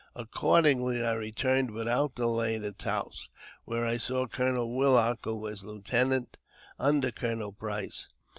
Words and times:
Accordingly, 0.15 1.05
I 1.05 1.11
returned 1.11 1.69
without 1.69 2.15
delay 2.15 2.57
to 2.57 2.71
Taos, 2.71 3.29
where 3.65 3.85
I 3.85 3.97
saw 3.97 4.25
Colonel 4.25 4.75
Willock, 4.75 5.19
who 5.25 5.35
was 5.37 5.63
lieu 5.63 5.83
tenant 5.83 6.37
under 6.79 7.11
Colonel 7.11 7.51
Price. 7.51 8.07